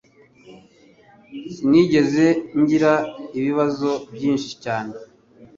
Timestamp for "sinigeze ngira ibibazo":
1.53-3.91